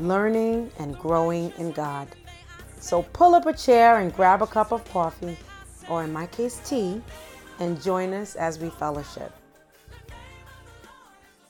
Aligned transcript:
learning 0.00 0.70
and 0.78 0.98
growing 0.98 1.52
in 1.58 1.72
God. 1.72 2.08
So 2.80 3.02
pull 3.12 3.34
up 3.34 3.46
a 3.46 3.52
chair 3.52 3.98
and 3.98 4.14
grab 4.14 4.42
a 4.42 4.46
cup 4.46 4.72
of 4.72 4.84
coffee, 4.90 5.36
or 5.88 6.04
in 6.04 6.12
my 6.12 6.26
case, 6.26 6.60
tea, 6.64 7.00
and 7.58 7.80
join 7.80 8.12
us 8.14 8.36
as 8.36 8.58
we 8.58 8.70
fellowship. 8.70 9.32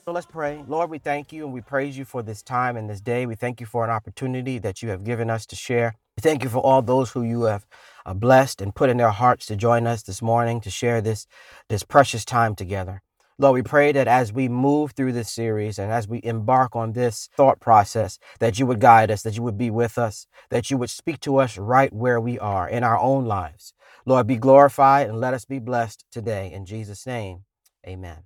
So 0.03 0.11
let's 0.11 0.25
pray. 0.25 0.63
Lord, 0.67 0.89
we 0.89 0.97
thank 0.97 1.31
you 1.31 1.45
and 1.45 1.53
we 1.53 1.61
praise 1.61 1.97
you 1.97 2.05
for 2.05 2.23
this 2.23 2.41
time 2.41 2.75
and 2.75 2.89
this 2.89 3.01
day. 3.01 3.25
We 3.27 3.35
thank 3.35 3.59
you 3.59 3.67
for 3.67 3.83
an 3.83 3.91
opportunity 3.91 4.57
that 4.57 4.81
you 4.81 4.89
have 4.89 5.03
given 5.03 5.29
us 5.29 5.45
to 5.45 5.55
share. 5.55 5.95
We 6.17 6.21
thank 6.21 6.43
you 6.43 6.49
for 6.49 6.57
all 6.57 6.81
those 6.81 7.11
who 7.11 7.21
you 7.21 7.43
have 7.43 7.65
uh, 8.05 8.15
blessed 8.15 8.61
and 8.61 8.73
put 8.73 8.89
in 8.89 8.97
their 8.97 9.11
hearts 9.11 9.45
to 9.45 9.55
join 9.55 9.85
us 9.85 10.01
this 10.01 10.21
morning 10.21 10.59
to 10.61 10.71
share 10.71 11.01
this, 11.01 11.27
this 11.69 11.83
precious 11.83 12.25
time 12.25 12.55
together. 12.55 13.03
Lord, 13.41 13.55
we 13.55 13.63
pray 13.63 13.91
that 13.91 14.07
as 14.07 14.31
we 14.31 14.47
move 14.47 14.91
through 14.91 15.13
this 15.13 15.31
series 15.31 15.79
and 15.79 15.91
as 15.91 16.07
we 16.07 16.21
embark 16.23 16.75
on 16.75 16.93
this 16.93 17.27
thought 17.35 17.59
process, 17.59 18.19
that 18.37 18.59
you 18.59 18.67
would 18.67 18.79
guide 18.79 19.09
us, 19.09 19.23
that 19.23 19.35
you 19.35 19.41
would 19.41 19.57
be 19.57 19.71
with 19.71 19.97
us, 19.97 20.27
that 20.51 20.69
you 20.69 20.77
would 20.77 20.91
speak 20.91 21.19
to 21.21 21.37
us 21.37 21.57
right 21.57 21.91
where 21.91 22.21
we 22.21 22.37
are 22.37 22.69
in 22.69 22.83
our 22.83 22.99
own 22.99 23.25
lives. 23.25 23.73
Lord, 24.05 24.27
be 24.27 24.37
glorified 24.37 25.09
and 25.09 25.19
let 25.19 25.33
us 25.33 25.45
be 25.45 25.57
blessed 25.57 26.05
today. 26.11 26.51
In 26.53 26.67
Jesus' 26.67 27.07
name, 27.07 27.45
amen. 27.83 28.25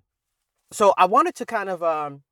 So 0.73 0.93
I 0.97 1.05
wanted 1.05 1.35
to 1.35 1.45
kind 1.45 1.69
of 1.69 1.81
um, 1.81 2.23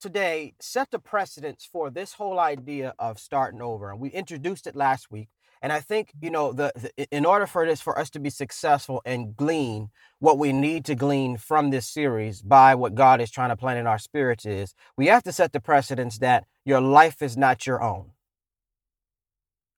today 0.00 0.54
set 0.60 0.92
the 0.92 1.00
precedence 1.00 1.68
for 1.70 1.90
this 1.90 2.12
whole 2.12 2.38
idea 2.38 2.94
of 3.00 3.18
starting 3.18 3.60
over. 3.60 3.90
And 3.90 3.98
we 3.98 4.10
introduced 4.10 4.68
it 4.68 4.76
last 4.76 5.10
week. 5.10 5.28
And 5.60 5.72
I 5.72 5.80
think, 5.80 6.12
you 6.20 6.30
know, 6.30 6.52
the, 6.52 6.72
the, 6.74 7.06
in 7.10 7.26
order 7.26 7.46
for 7.46 7.66
this 7.66 7.80
for 7.80 7.98
us 7.98 8.10
to 8.10 8.20
be 8.20 8.30
successful 8.30 9.02
and 9.04 9.36
glean 9.36 9.90
what 10.20 10.38
we 10.38 10.52
need 10.52 10.84
to 10.86 10.94
glean 10.94 11.36
from 11.36 11.70
this 11.70 11.86
series 11.88 12.42
by 12.42 12.74
what 12.74 12.94
God 12.94 13.20
is 13.20 13.30
trying 13.30 13.50
to 13.50 13.56
plant 13.56 13.78
in 13.78 13.86
our 13.86 13.98
spirits 13.98 14.46
is 14.46 14.74
we 14.96 15.06
have 15.06 15.22
to 15.24 15.32
set 15.32 15.52
the 15.52 15.60
precedence 15.60 16.18
that 16.18 16.44
your 16.64 16.80
life 16.80 17.22
is 17.22 17.36
not 17.36 17.66
your 17.66 17.82
own. 17.82 18.12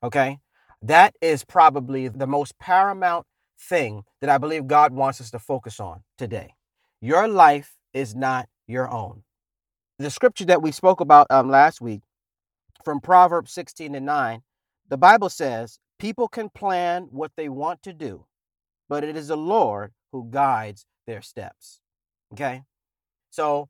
Okay? 0.02 0.38
That 0.82 1.14
is 1.20 1.44
probably 1.44 2.08
the 2.08 2.26
most 2.26 2.58
paramount 2.58 3.26
thing 3.58 4.04
that 4.20 4.30
I 4.30 4.38
believe 4.38 4.66
God 4.66 4.92
wants 4.92 5.20
us 5.20 5.30
to 5.30 5.38
focus 5.38 5.80
on 5.80 6.02
today. 6.16 6.54
Your 7.00 7.28
life 7.28 7.76
is 7.92 8.14
not 8.14 8.48
your 8.66 8.90
own. 8.90 9.22
The 9.98 10.10
scripture 10.10 10.46
that 10.46 10.62
we 10.62 10.72
spoke 10.72 11.00
about 11.00 11.26
um, 11.30 11.50
last 11.50 11.80
week 11.80 12.02
from 12.84 13.00
Proverbs 13.00 13.52
16 13.52 13.94
and 13.94 14.06
9 14.06 14.42
the 14.90 14.98
Bible 14.98 15.30
says 15.30 15.78
people 15.98 16.28
can 16.28 16.50
plan 16.50 17.08
what 17.10 17.32
they 17.36 17.48
want 17.48 17.82
to 17.84 17.92
do, 17.92 18.26
but 18.88 19.04
it 19.04 19.16
is 19.16 19.28
the 19.28 19.36
Lord 19.36 19.92
who 20.12 20.28
guides 20.30 20.84
their 21.06 21.22
steps. 21.22 21.80
Okay? 22.34 22.64
So 23.30 23.68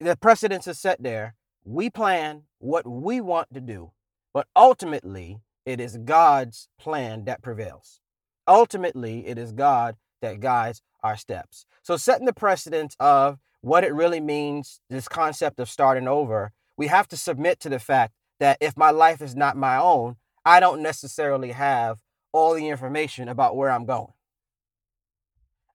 the 0.00 0.16
precedence 0.16 0.66
is 0.66 0.78
set 0.78 1.02
there. 1.02 1.34
We 1.64 1.90
plan 1.90 2.42
what 2.58 2.88
we 2.88 3.20
want 3.20 3.52
to 3.54 3.60
do, 3.60 3.92
but 4.32 4.46
ultimately 4.56 5.40
it 5.66 5.78
is 5.78 5.98
God's 5.98 6.68
plan 6.78 7.24
that 7.26 7.42
prevails. 7.42 8.00
Ultimately, 8.48 9.26
it 9.26 9.38
is 9.38 9.52
God 9.52 9.96
that 10.22 10.40
guides 10.40 10.82
our 11.02 11.16
steps. 11.16 11.66
So, 11.82 11.96
setting 11.96 12.26
the 12.26 12.32
precedence 12.32 12.96
of 12.98 13.38
what 13.60 13.84
it 13.84 13.94
really 13.94 14.20
means, 14.20 14.80
this 14.88 15.06
concept 15.06 15.60
of 15.60 15.68
starting 15.68 16.08
over, 16.08 16.52
we 16.76 16.88
have 16.88 17.06
to 17.08 17.16
submit 17.16 17.60
to 17.60 17.68
the 17.68 17.78
fact 17.78 18.12
that 18.40 18.58
if 18.60 18.76
my 18.76 18.90
life 18.90 19.20
is 19.22 19.36
not 19.36 19.56
my 19.56 19.76
own, 19.76 20.16
I 20.44 20.60
don't 20.60 20.82
necessarily 20.82 21.52
have 21.52 21.98
all 22.32 22.54
the 22.54 22.68
information 22.68 23.28
about 23.28 23.56
where 23.56 23.70
I'm 23.70 23.84
going. 23.84 24.12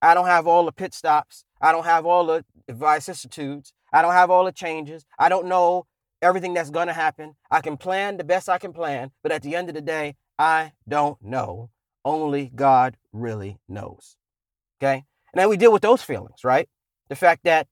I 0.01 0.13
don't 0.13 0.27
have 0.27 0.47
all 0.47 0.65
the 0.65 0.71
pit 0.71 0.93
stops. 0.93 1.45
I 1.61 1.71
don't 1.71 1.85
have 1.85 2.05
all 2.05 2.25
the 2.25 2.45
vicissitudes. 2.69 3.73
I 3.91 4.01
don't 4.01 4.13
have 4.13 4.29
all 4.29 4.45
the 4.45 4.51
changes. 4.51 5.05
I 5.17 5.29
don't 5.29 5.47
know 5.47 5.85
everything 6.21 6.53
that's 6.53 6.69
going 6.69 6.87
to 6.87 6.93
happen. 6.93 7.35
I 7.49 7.61
can 7.61 7.77
plan 7.77 8.17
the 8.17 8.23
best 8.23 8.49
I 8.49 8.57
can 8.57 8.73
plan, 8.73 9.11
but 9.23 9.31
at 9.31 9.41
the 9.41 9.55
end 9.55 9.69
of 9.69 9.75
the 9.75 9.81
day, 9.81 10.15
I 10.37 10.73
don't 10.87 11.21
know. 11.21 11.69
Only 12.03 12.51
God 12.53 12.97
really 13.13 13.57
knows. 13.67 14.15
Okay? 14.79 15.05
And 15.33 15.39
then 15.39 15.49
we 15.49 15.57
deal 15.57 15.71
with 15.71 15.81
those 15.81 16.01
feelings, 16.01 16.43
right? 16.43 16.69
The 17.09 17.15
fact 17.15 17.43
that 17.45 17.67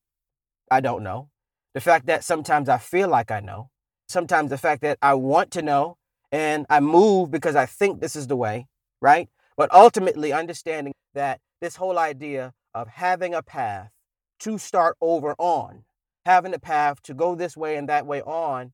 I 0.72 0.80
don't 0.80 1.04
know. 1.04 1.30
The 1.74 1.82
fact 1.82 2.06
that 2.06 2.24
sometimes 2.24 2.70
I 2.70 2.78
feel 2.78 3.10
like 3.10 3.32
I 3.32 3.40
know. 3.40 3.70
Sometimes 4.08 4.50
the 4.50 4.58
fact 4.58 4.82
that 4.82 4.98
I 5.02 5.14
want 5.16 5.52
to 5.52 5.62
know 5.62 5.98
and 6.34 6.66
I 6.68 6.80
move 6.80 7.30
because 7.30 7.56
I 7.56 7.68
think 7.68 8.02
this 8.02 8.16
is 8.16 8.26
the 8.26 8.36
way, 8.36 8.66
right? 9.00 9.30
But 9.56 9.72
ultimately, 9.72 10.34
understanding 10.34 10.94
that 11.14 11.40
this 11.62 11.76
whole 11.76 12.00
idea 12.00 12.54
of 12.74 12.88
having 12.88 13.36
a 13.36 13.44
path 13.44 13.92
to 14.40 14.58
start 14.58 14.98
over 15.00 15.36
on, 15.38 15.84
having 16.26 16.54
a 16.56 16.60
path 16.60 17.04
to 17.04 17.14
go 17.14 17.36
this 17.36 17.56
way 17.56 17.76
and 17.76 17.88
that 17.88 18.08
way 18.08 18.24
on, 18.24 18.74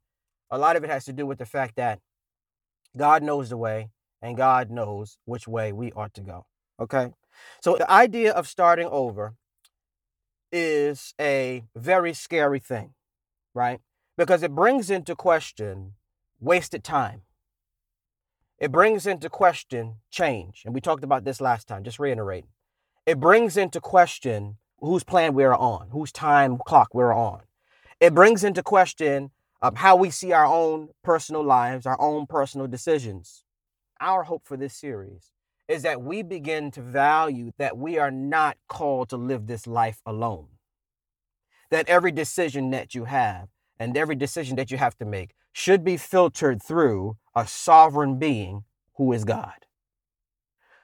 a 0.50 0.58
lot 0.58 0.78
of 0.78 0.86
it 0.86 0.90
has 0.90 1.04
to 1.06 1.14
do 1.14 1.26
with 1.26 1.38
the 1.38 1.46
fact 1.46 1.76
that 1.76 2.00
God 2.96 3.24
knows 3.24 3.50
the 3.50 3.58
way 3.58 3.90
and 4.22 4.38
God 4.38 4.72
knows 4.72 5.18
which 5.26 5.46
way 5.46 5.74
we 5.74 5.92
ought 5.92 6.14
to 6.14 6.22
go. 6.22 6.46
Okay? 6.80 7.10
So 7.62 7.76
the 7.76 7.92
idea 7.92 8.32
of 8.32 8.48
starting 8.48 8.88
over 8.88 9.34
is 10.50 11.14
a 11.20 11.66
very 11.76 12.14
scary 12.14 12.60
thing, 12.60 12.94
right? 13.54 13.82
Because 14.18 14.44
it 14.44 14.56
brings 14.56 14.90
into 14.90 15.14
question 15.14 15.96
wasted 16.40 16.86
time 16.86 17.24
it 18.60 18.72
brings 18.72 19.08
into 19.08 19.30
question 19.30 19.96
change. 20.12 20.64
And 20.66 20.74
we 20.74 20.82
talked 20.82 21.04
about 21.04 21.24
this 21.24 21.40
last 21.40 21.68
time, 21.68 21.84
just 21.84 22.00
reiterating. 22.00 22.50
It 23.06 23.20
brings 23.20 23.58
into 23.58 23.80
question 23.80 24.58
whose 24.80 25.04
plan 25.04 25.34
we're 25.34 25.56
on, 25.56 25.90
whose 25.92 26.12
time 26.12 26.58
clock 26.66 26.94
we're 26.94 27.14
on. 27.14 27.42
It 28.00 28.14
brings 28.14 28.44
into 28.44 28.62
question 28.62 29.32
um, 29.62 29.76
how 29.76 29.96
we 29.96 30.10
see 30.10 30.32
our 30.32 30.46
own 30.46 30.90
personal 31.04 31.44
lives, 31.44 31.86
our 31.86 32.00
own 32.00 32.28
personal 32.28 32.68
decisions. 32.68 33.44
Our 34.00 34.24
hope 34.24 34.46
for 34.46 34.56
this 34.56 34.74
series 34.74 35.32
is 35.68 35.84
that 35.84 36.02
we 36.02 36.24
begin 36.24 36.72
to 36.72 36.82
value 36.82 37.52
that 37.58 37.78
we 37.78 37.98
are 37.98 38.12
not 38.12 38.58
called 38.68 39.10
to 39.10 39.18
live 39.18 39.48
this 39.48 39.68
life 39.68 40.02
alone. 40.06 40.48
That 41.72 41.88
every 41.88 42.12
decision 42.12 42.72
that 42.72 42.96
you 42.96 43.06
have 43.06 43.50
and 43.80 43.96
every 43.96 44.16
decision 44.16 44.56
that 44.56 44.72
you 44.72 44.78
have 44.78 44.98
to 44.98 45.06
make 45.06 45.32
should 45.52 45.84
be 45.84 45.98
filtered 45.98 46.64
through 46.64 47.18
a 47.40 47.48
sovereign 47.48 48.20
being 48.20 48.64
who 48.96 49.14
is 49.14 49.24
God. 49.24 49.66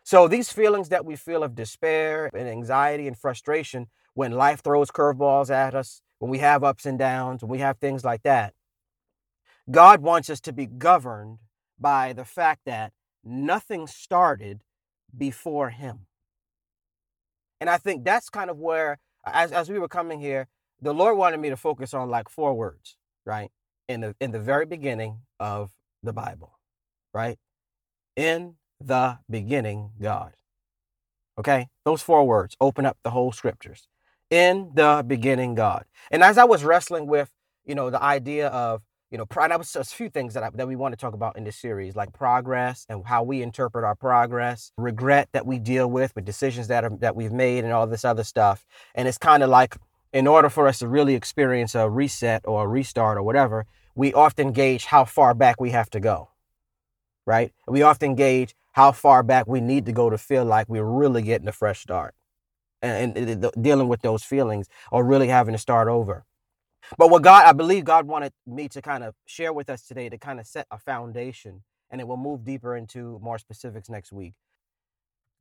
So 0.03 0.27
these 0.27 0.51
feelings 0.51 0.89
that 0.89 1.05
we 1.05 1.15
feel 1.15 1.43
of 1.43 1.55
despair 1.55 2.29
and 2.33 2.47
anxiety 2.47 3.07
and 3.07 3.17
frustration 3.17 3.87
when 4.13 4.31
life 4.31 4.61
throws 4.61 4.89
curveballs 4.89 5.49
at 5.49 5.75
us, 5.75 6.01
when 6.19 6.31
we 6.31 6.37
have 6.39 6.63
ups 6.63 6.85
and 6.85 6.97
downs, 6.97 7.41
when 7.41 7.49
we 7.49 7.59
have 7.59 7.77
things 7.79 8.05
like 8.05 8.23
that, 8.23 8.53
God 9.69 10.01
wants 10.01 10.29
us 10.29 10.39
to 10.41 10.53
be 10.53 10.65
governed 10.65 11.39
by 11.79 12.13
the 12.13 12.23
fact 12.23 12.61
that 12.65 12.93
nothing 13.23 13.87
started 13.87 14.61
before 15.17 15.71
him. 15.71 16.05
And 17.59 17.69
I 17.69 17.77
think 17.77 18.05
that's 18.05 18.29
kind 18.29 18.49
of 18.49 18.59
where, 18.59 18.99
as, 19.25 19.51
as 19.51 19.69
we 19.69 19.79
were 19.79 19.87
coming 19.87 20.19
here, 20.19 20.47
the 20.81 20.93
Lord 20.93 21.17
wanted 21.17 21.39
me 21.39 21.49
to 21.49 21.57
focus 21.57 21.93
on 21.93 22.09
like 22.09 22.29
four 22.29 22.53
words, 22.53 22.95
right? 23.25 23.51
In 23.89 24.01
the 24.01 24.15
in 24.19 24.31
the 24.31 24.39
very 24.39 24.65
beginning 24.65 25.21
of 25.39 25.71
the 26.05 26.13
Bible, 26.13 26.57
right? 27.13 27.37
In 28.15 28.55
the 28.79 29.19
beginning, 29.29 29.91
God. 30.01 30.33
Okay? 31.37 31.67
Those 31.83 32.01
four 32.01 32.25
words 32.25 32.55
open 32.61 32.85
up 32.85 32.97
the 33.03 33.09
whole 33.09 33.31
scriptures. 33.31 33.87
In 34.29 34.71
the 34.73 35.03
beginning, 35.05 35.55
God. 35.55 35.85
And 36.09 36.23
as 36.23 36.37
I 36.37 36.45
was 36.45 36.63
wrestling 36.63 37.07
with, 37.07 37.29
you 37.65 37.75
know, 37.75 37.89
the 37.89 38.01
idea 38.01 38.47
of, 38.47 38.81
you 39.11 39.17
know, 39.17 39.25
pride, 39.25 39.51
that 39.51 39.59
was 39.59 39.71
just 39.71 39.93
a 39.93 39.95
few 39.95 40.09
things 40.09 40.33
that 40.33 40.43
I, 40.43 40.49
that 40.55 40.67
we 40.67 40.75
want 40.75 40.93
to 40.93 40.97
talk 40.97 41.13
about 41.13 41.37
in 41.37 41.43
this 41.43 41.55
series, 41.55 41.95
like 41.95 42.11
progress 42.11 42.85
and 42.89 43.05
how 43.05 43.23
we 43.23 43.41
interpret 43.41 43.85
our 43.85 43.95
progress, 43.95 44.71
regret 44.77 45.29
that 45.31 45.45
we 45.45 45.59
deal 45.59 45.89
with, 45.89 46.15
with 46.15 46.25
decisions 46.25 46.67
that 46.67 46.83
are 46.83 46.89
that 46.99 47.15
we've 47.15 47.31
made, 47.31 47.63
and 47.63 47.71
all 47.71 47.85
this 47.87 48.03
other 48.03 48.23
stuff. 48.23 48.65
And 48.95 49.07
it's 49.07 49.17
kind 49.17 49.43
of 49.43 49.49
like, 49.49 49.75
in 50.11 50.27
order 50.27 50.49
for 50.49 50.67
us 50.67 50.79
to 50.79 50.87
really 50.87 51.13
experience 51.13 51.75
a 51.75 51.89
reset 51.89 52.41
or 52.45 52.65
a 52.65 52.67
restart 52.67 53.17
or 53.17 53.23
whatever, 53.23 53.65
we 53.95 54.13
often 54.13 54.51
gauge 54.51 54.85
how 54.85 55.05
far 55.05 55.33
back 55.33 55.59
we 55.59 55.71
have 55.71 55.89
to 55.91 55.99
go, 55.99 56.29
right? 57.25 57.53
We 57.67 57.81
often 57.81 58.15
gauge 58.15 58.55
how 58.73 58.91
far 58.91 59.23
back 59.23 59.47
we 59.47 59.61
need 59.61 59.85
to 59.85 59.93
go 59.93 60.09
to 60.09 60.17
feel 60.17 60.45
like 60.45 60.67
we're 60.69 60.83
really 60.83 61.21
getting 61.21 61.47
a 61.47 61.53
fresh 61.53 61.81
start 61.81 62.13
and, 62.81 63.17
and, 63.17 63.43
and 63.43 63.63
dealing 63.63 63.87
with 63.87 64.01
those 64.01 64.23
feelings 64.23 64.67
or 64.91 65.05
really 65.05 65.29
having 65.29 65.53
to 65.53 65.59
start 65.59 65.87
over. 65.87 66.25
But 66.97 67.09
what 67.09 67.23
God, 67.23 67.45
I 67.45 67.53
believe 67.53 67.85
God 67.85 68.07
wanted 68.07 68.33
me 68.45 68.69
to 68.69 68.81
kind 68.81 69.03
of 69.03 69.15
share 69.25 69.53
with 69.53 69.69
us 69.69 69.87
today 69.87 70.09
to 70.09 70.17
kind 70.17 70.39
of 70.39 70.45
set 70.45 70.67
a 70.69 70.77
foundation, 70.77 71.63
and 71.89 71.99
it 71.99 72.07
will 72.07 72.17
move 72.17 72.43
deeper 72.43 72.75
into 72.75 73.19
more 73.23 73.39
specifics 73.39 73.89
next 73.89 74.11
week. 74.11 74.33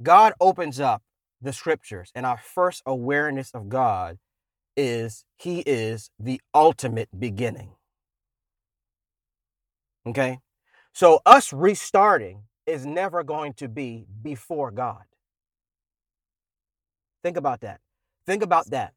God 0.02 0.32
opens 0.40 0.80
up 0.80 1.02
the 1.42 1.52
scriptures, 1.52 2.10
and 2.14 2.24
our 2.24 2.38
first 2.38 2.82
awareness 2.86 3.50
of 3.52 3.68
God 3.68 4.18
is 4.76 5.24
He 5.36 5.60
is 5.60 6.10
the 6.18 6.40
ultimate 6.54 7.08
beginning. 7.18 7.72
Okay? 10.06 10.38
So, 10.92 11.20
us 11.26 11.52
restarting 11.52 12.44
is 12.66 12.86
never 12.86 13.22
going 13.22 13.54
to 13.54 13.68
be 13.68 14.06
before 14.22 14.70
God. 14.70 15.04
Think 17.22 17.36
about 17.36 17.60
that. 17.62 17.80
Think 18.26 18.42
about 18.42 18.70
that. 18.70 18.94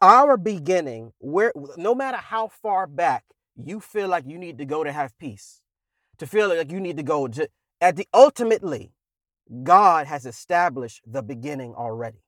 Our 0.00 0.36
beginning, 0.36 1.12
where 1.18 1.52
no 1.76 1.94
matter 1.94 2.18
how 2.18 2.48
far 2.48 2.86
back 2.86 3.24
you 3.56 3.80
feel 3.80 4.08
like 4.08 4.24
you 4.26 4.38
need 4.38 4.58
to 4.58 4.64
go 4.64 4.84
to 4.84 4.92
have 4.92 5.16
peace, 5.18 5.62
to 6.18 6.26
feel 6.26 6.48
like 6.48 6.70
you 6.70 6.80
need 6.80 6.96
to 6.96 7.02
go 7.02 7.28
to 7.28 7.48
at 7.80 7.96
the 7.96 8.06
ultimately, 8.12 8.92
God 9.62 10.06
has 10.06 10.26
established 10.26 11.02
the 11.06 11.22
beginning 11.22 11.74
already. 11.74 12.22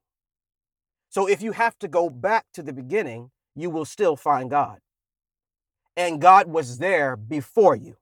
So 1.10 1.28
if 1.28 1.42
you 1.42 1.52
have 1.52 1.78
to 1.80 1.88
go 1.88 2.08
back 2.08 2.46
to 2.54 2.62
the 2.62 2.72
beginning, 2.72 3.30
you 3.54 3.68
will 3.68 3.84
still 3.84 4.16
find 4.16 4.48
God. 4.50 4.78
And 5.94 6.22
God 6.22 6.48
was 6.48 6.78
there 6.78 7.16
before 7.16 7.76
you. 7.76 7.96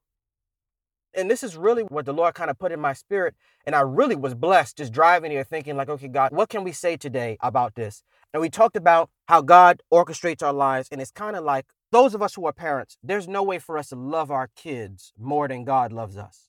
And 1.15 1.31
this 1.31 1.43
is 1.43 1.57
really 1.57 1.83
what 1.83 2.07
the 2.07 2.13
Lord 2.13 2.35
kind 2.35 2.51
of 2.51 2.59
put 2.59 2.73
in 2.73 2.81
my 2.81 2.93
spirit. 2.93 3.35
And 3.67 3.75
I 3.75 3.81
really 3.81 4.15
was 4.15 4.35
blessed 4.35 4.77
just 4.77 4.93
driving 4.93 5.33
here 5.33 5.45
thinking, 5.45 5.77
like, 5.77 5.89
okay, 5.89 6.09
God, 6.09 6.33
what 6.33 6.49
can 6.49 6.63
we 6.63 6.73
say 6.73 6.97
today 6.97 7.37
about 7.41 7.75
this? 7.75 8.05
And 8.33 8.41
we 8.41 8.49
talked 8.49 8.77
about 8.77 9.11
how 9.27 9.43
God 9.43 9.83
orchestrates 9.93 10.43
our 10.43 10.53
lives. 10.53 10.89
And 10.93 11.01
it's 11.01 11.11
kind 11.11 11.35
of 11.35 11.45
like 11.45 11.67
those 11.91 12.15
of 12.15 12.23
us 12.23 12.35
who 12.35 12.47
are 12.47 12.53
parents, 12.53 12.97
there's 13.03 13.27
no 13.27 13.43
way 13.43 13.59
for 13.59 13.77
us 13.77 13.89
to 13.89 13.97
love 13.97 14.31
our 14.31 14.51
kids 14.55 15.13
more 15.19 15.49
than 15.49 15.65
God 15.65 15.93
loves 15.93 16.17
us. 16.17 16.47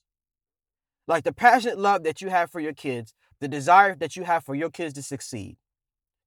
Like 1.08 1.24
the 1.24 1.32
passionate 1.32 1.78
love 1.78 2.04
that 2.04 2.22
you 2.22 2.28
have 2.28 2.50
for 2.50 2.60
your 2.60 2.72
kids, 2.72 3.14
the 3.40 3.48
desire 3.48 3.96
that 3.96 4.14
you 4.14 4.22
have 4.22 4.44
for 4.44 4.54
your 4.54 4.70
kids 4.70 4.94
to 4.94 5.02
succeed, 5.02 5.56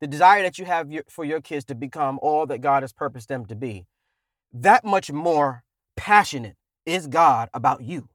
the 0.02 0.08
desire 0.08 0.44
that 0.44 0.60
you 0.60 0.66
have 0.66 0.90
for 1.10 1.24
your 1.24 1.40
kids 1.40 1.64
to 1.66 1.76
become 1.76 2.20
all 2.22 2.46
that 2.48 2.60
God 2.60 2.84
has 2.84 2.92
purposed 2.92 3.30
them 3.30 3.46
to 3.46 3.56
be, 3.56 3.88
that 4.52 4.84
much 4.84 5.10
more 5.10 5.64
passionate 5.96 6.58
is 6.86 7.08
God 7.08 7.50
about 7.54 7.82
you. 7.82 8.10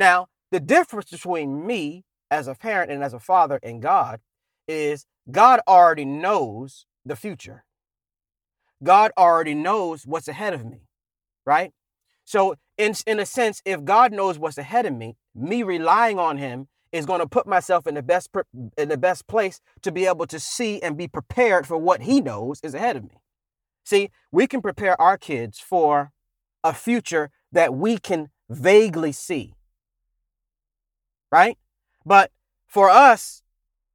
Now, 0.00 0.28
the 0.50 0.60
difference 0.60 1.10
between 1.10 1.66
me 1.66 2.04
as 2.30 2.48
a 2.48 2.54
parent 2.54 2.90
and 2.90 3.04
as 3.04 3.12
a 3.12 3.20
father 3.20 3.60
and 3.62 3.82
God 3.82 4.20
is 4.66 5.04
God 5.30 5.60
already 5.68 6.06
knows 6.06 6.86
the 7.04 7.16
future. 7.16 7.64
God 8.82 9.12
already 9.18 9.54
knows 9.54 10.06
what's 10.06 10.26
ahead 10.26 10.54
of 10.54 10.64
me, 10.64 10.88
right? 11.44 11.72
So, 12.24 12.54
in, 12.78 12.94
in 13.06 13.20
a 13.20 13.26
sense, 13.26 13.60
if 13.66 13.84
God 13.84 14.10
knows 14.10 14.38
what's 14.38 14.56
ahead 14.56 14.86
of 14.86 14.94
me, 14.94 15.18
me 15.34 15.62
relying 15.62 16.18
on 16.18 16.38
Him 16.38 16.68
is 16.92 17.04
going 17.04 17.20
to 17.20 17.28
put 17.28 17.46
myself 17.46 17.86
in 17.86 17.94
the 17.94 18.02
best 18.02 18.30
in 18.78 18.88
the 18.88 18.96
best 18.96 19.26
place 19.26 19.60
to 19.82 19.92
be 19.92 20.06
able 20.06 20.26
to 20.28 20.40
see 20.40 20.80
and 20.80 20.96
be 20.96 21.08
prepared 21.08 21.66
for 21.66 21.76
what 21.76 22.00
He 22.00 22.22
knows 22.22 22.58
is 22.62 22.72
ahead 22.72 22.96
of 22.96 23.02
me. 23.02 23.20
See, 23.84 24.10
we 24.32 24.46
can 24.46 24.62
prepare 24.62 24.98
our 24.98 25.18
kids 25.18 25.58
for 25.60 26.10
a 26.64 26.72
future 26.72 27.28
that 27.52 27.74
we 27.74 27.98
can 27.98 28.30
vaguely 28.48 29.12
see 29.12 29.56
right? 31.30 31.58
But 32.04 32.30
for 32.66 32.88
us, 32.88 33.42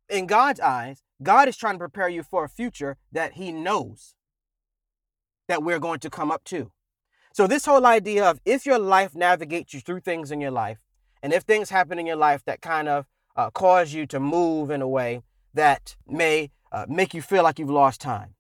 in 0.10 0.28
God's 0.28 0.60
eyes, 0.60 1.04
God 1.24 1.48
is 1.48 1.58
trying 1.58 1.76
to 1.76 1.80
prepare 1.80 2.10
you 2.10 2.24
for 2.24 2.44
a 2.44 2.50
future 2.50 2.98
that 3.12 3.34
He 3.34 3.52
knows 3.52 4.16
that 5.48 5.64
we're 5.64 5.80
going 5.80 6.00
to 6.00 6.10
come 6.10 6.32
up 6.32 6.44
to. 6.46 6.72
So, 7.34 7.48
this 7.48 7.66
whole 7.66 7.86
idea 7.86 8.26
of 8.26 8.40
if 8.46 8.66
your 8.66 8.80
life 8.80 9.16
navigates 9.16 9.74
you 9.74 9.82
through 9.82 10.02
things 10.02 10.32
in 10.32 10.42
your 10.42 10.52
life, 10.52 10.80
and 11.22 11.34
if 11.34 11.44
things 11.44 11.70
happen 11.70 12.00
in 12.00 12.06
your 12.06 12.16
life 12.16 12.44
that 12.46 12.62
kind 12.62 12.88
of 12.88 13.08
uh, 13.36 13.50
cause 13.50 13.94
you 13.94 14.06
to 14.08 14.20
move 14.20 14.70
in 14.70 14.82
a 14.82 14.88
way 14.88 15.22
that 15.54 15.96
may 16.08 16.52
uh, 16.72 16.86
make 16.88 17.14
you 17.14 17.22
feel 17.22 17.44
like 17.44 17.60
you've 17.60 17.70
lost 17.70 18.00
time, 18.00 18.36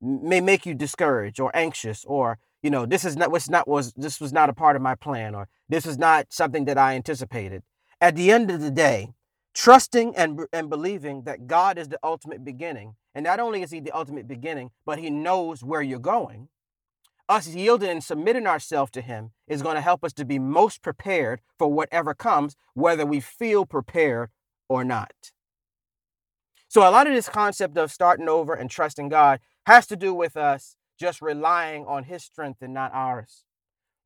may 0.00 0.40
make 0.40 0.66
you 0.66 0.74
discouraged 0.74 1.40
or 1.40 1.54
anxious, 1.54 2.04
or 2.04 2.38
you 2.62 2.70
know, 2.70 2.86
this 2.86 3.04
is 3.04 3.16
not 3.16 3.30
what's 3.30 3.48
not 3.48 3.66
was 3.66 3.92
this 3.94 4.20
was 4.20 4.32
not 4.32 4.48
a 4.48 4.52
part 4.52 4.76
of 4.76 4.82
my 4.82 4.94
plan, 4.94 5.34
or 5.34 5.48
this 5.68 5.86
is 5.86 5.98
not 5.98 6.26
something 6.30 6.64
that 6.66 6.78
I 6.78 6.94
anticipated 6.94 7.62
at 8.00 8.16
the 8.16 8.30
end 8.30 8.50
of 8.50 8.60
the 8.60 8.70
day, 8.70 9.14
trusting 9.54 10.14
and, 10.16 10.40
and 10.52 10.70
believing 10.70 11.22
that 11.22 11.46
God 11.46 11.78
is 11.78 11.88
the 11.88 11.98
ultimate 12.02 12.44
beginning. 12.44 12.94
And 13.14 13.24
not 13.24 13.40
only 13.40 13.62
is 13.62 13.70
He 13.70 13.80
the 13.80 13.96
ultimate 13.96 14.28
beginning, 14.28 14.70
but 14.86 14.98
He 14.98 15.10
knows 15.10 15.62
where 15.62 15.82
you're 15.82 15.98
going. 15.98 16.48
Us 17.28 17.48
yielding 17.48 17.90
and 17.90 18.04
submitting 18.04 18.46
ourselves 18.46 18.90
to 18.92 19.00
Him 19.00 19.32
is 19.46 19.62
going 19.62 19.74
to 19.74 19.80
help 19.80 20.04
us 20.04 20.12
to 20.14 20.24
be 20.24 20.38
most 20.38 20.82
prepared 20.82 21.40
for 21.58 21.70
whatever 21.70 22.14
comes, 22.14 22.56
whether 22.74 23.04
we 23.04 23.20
feel 23.20 23.66
prepared 23.66 24.30
or 24.68 24.84
not. 24.84 25.12
So, 26.68 26.88
a 26.88 26.92
lot 26.92 27.06
of 27.06 27.14
this 27.14 27.28
concept 27.28 27.76
of 27.76 27.90
starting 27.90 28.28
over 28.28 28.54
and 28.54 28.70
trusting 28.70 29.08
God 29.08 29.40
has 29.66 29.86
to 29.88 29.96
do 29.96 30.14
with 30.14 30.36
us 30.36 30.76
just 30.98 31.20
relying 31.20 31.84
on 31.86 32.04
His 32.04 32.22
strength 32.22 32.62
and 32.62 32.72
not 32.72 32.92
ours. 32.94 33.44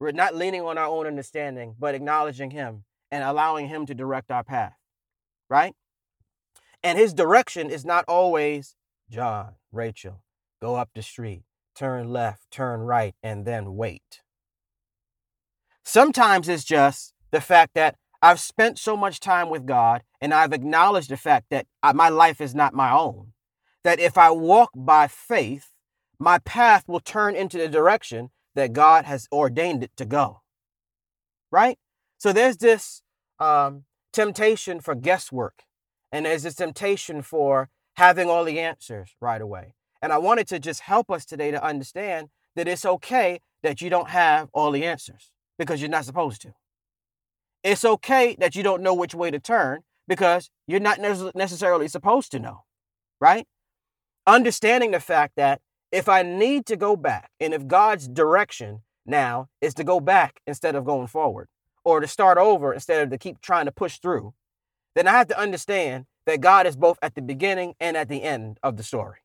We're 0.00 0.12
not 0.12 0.34
leaning 0.34 0.62
on 0.62 0.78
our 0.78 0.86
own 0.86 1.06
understanding, 1.06 1.76
but 1.78 1.94
acknowledging 1.94 2.50
Him 2.50 2.84
and 3.12 3.22
allowing 3.22 3.68
Him 3.68 3.86
to 3.86 3.94
direct 3.94 4.32
our 4.32 4.42
path, 4.42 4.74
right? 5.48 5.74
And 6.82 6.98
His 6.98 7.14
direction 7.14 7.70
is 7.70 7.84
not 7.84 8.04
always 8.08 8.74
John, 9.08 9.56
Rachel, 9.70 10.24
go 10.60 10.74
up 10.74 10.88
the 10.94 11.02
street, 11.02 11.44
turn 11.76 12.08
left, 12.08 12.50
turn 12.50 12.80
right, 12.80 13.14
and 13.22 13.44
then 13.44 13.76
wait. 13.76 14.22
Sometimes 15.84 16.48
it's 16.48 16.64
just 16.64 17.12
the 17.30 17.40
fact 17.40 17.74
that 17.74 17.96
I've 18.22 18.40
spent 18.40 18.78
so 18.78 18.96
much 18.96 19.20
time 19.20 19.50
with 19.50 19.66
God 19.66 20.02
and 20.20 20.32
I've 20.32 20.52
acknowledged 20.52 21.10
the 21.10 21.16
fact 21.16 21.46
that 21.50 21.66
my 21.94 22.08
life 22.08 22.40
is 22.40 22.54
not 22.54 22.72
my 22.72 22.90
own. 22.90 23.32
That 23.84 23.98
if 23.98 24.16
I 24.16 24.30
walk 24.30 24.70
by 24.74 25.08
faith, 25.08 25.70
my 26.18 26.38
path 26.38 26.84
will 26.86 27.00
turn 27.00 27.34
into 27.34 27.58
the 27.58 27.68
direction 27.68 28.30
that 28.54 28.72
God 28.72 29.04
has 29.04 29.26
ordained 29.32 29.82
it 29.82 29.90
to 29.96 30.04
go. 30.04 30.42
Right? 31.50 31.78
So 32.16 32.32
there's 32.32 32.58
this 32.58 33.01
um, 33.42 33.84
temptation 34.12 34.80
for 34.80 34.94
guesswork, 34.94 35.64
and 36.12 36.26
there's 36.26 36.44
this 36.44 36.54
temptation 36.54 37.22
for 37.22 37.68
having 37.96 38.30
all 38.30 38.44
the 38.44 38.60
answers 38.60 39.16
right 39.20 39.40
away. 39.40 39.74
And 40.00 40.12
I 40.12 40.18
wanted 40.18 40.46
to 40.48 40.58
just 40.58 40.80
help 40.80 41.10
us 41.10 41.24
today 41.24 41.50
to 41.50 41.62
understand 41.62 42.28
that 42.54 42.68
it's 42.68 42.86
okay 42.86 43.40
that 43.62 43.80
you 43.80 43.90
don't 43.90 44.10
have 44.10 44.48
all 44.52 44.70
the 44.70 44.84
answers 44.84 45.30
because 45.58 45.80
you're 45.80 45.90
not 45.90 46.04
supposed 46.04 46.40
to. 46.42 46.52
It's 47.64 47.84
okay 47.84 48.36
that 48.38 48.54
you 48.54 48.62
don't 48.62 48.82
know 48.82 48.94
which 48.94 49.14
way 49.14 49.30
to 49.30 49.38
turn 49.38 49.80
because 50.08 50.50
you're 50.66 50.80
not 50.80 51.00
necessarily 51.34 51.88
supposed 51.88 52.32
to 52.32 52.38
know, 52.38 52.64
right? 53.20 53.46
Understanding 54.26 54.90
the 54.92 55.00
fact 55.00 55.34
that 55.36 55.60
if 55.90 56.08
I 56.08 56.22
need 56.22 56.66
to 56.66 56.76
go 56.76 56.96
back 56.96 57.30
and 57.38 57.52
if 57.54 57.66
God's 57.66 58.08
direction 58.08 58.82
now 59.04 59.48
is 59.60 59.74
to 59.74 59.84
go 59.84 60.00
back 60.00 60.40
instead 60.46 60.74
of 60.74 60.84
going 60.84 61.06
forward, 61.06 61.48
or 61.84 62.00
to 62.00 62.06
start 62.06 62.38
over 62.38 62.72
instead 62.72 63.02
of 63.02 63.10
to 63.10 63.18
keep 63.18 63.40
trying 63.40 63.66
to 63.66 63.72
push 63.72 63.98
through, 63.98 64.34
then 64.94 65.06
I 65.06 65.12
have 65.12 65.28
to 65.28 65.38
understand 65.38 66.06
that 66.26 66.40
God 66.40 66.66
is 66.66 66.76
both 66.76 66.98
at 67.02 67.14
the 67.14 67.22
beginning 67.22 67.74
and 67.80 67.96
at 67.96 68.08
the 68.08 68.22
end 68.22 68.58
of 68.62 68.76
the 68.76 68.82
story. 68.82 69.18